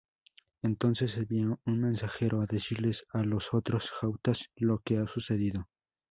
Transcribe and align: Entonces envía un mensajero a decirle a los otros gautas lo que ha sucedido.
Entonces 0.63 1.15
envía 1.15 1.59
un 1.63 1.79
mensajero 1.79 2.41
a 2.41 2.47
decirle 2.47 2.91
a 3.13 3.21
los 3.21 3.53
otros 3.53 3.93
gautas 4.01 4.49
lo 4.55 4.79
que 4.79 4.97
ha 4.97 5.05
sucedido. 5.05 5.69